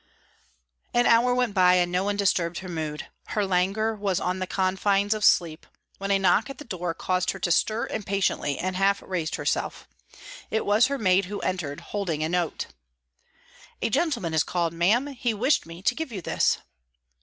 [0.95, 3.07] An hour went by, and no one disturbed her mood.
[3.37, 5.67] Her languor was on the confines of sleep,
[5.99, 9.87] when a knock at the door caused her to stir impatiently and half raise herself.
[10.49, 12.65] It was her maid who entered, holding a note.
[13.83, 15.05] "A gentleman has called, ma'am.
[15.05, 16.57] He wished me to give you this."